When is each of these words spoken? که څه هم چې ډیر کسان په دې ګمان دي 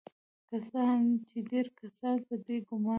که 0.47 0.57
څه 0.69 0.79
هم 0.89 1.05
چې 1.29 1.37
ډیر 1.51 1.65
کسان 1.79 2.17
په 2.27 2.33
دې 2.45 2.55
ګمان 2.67 2.83
دي 2.83 2.89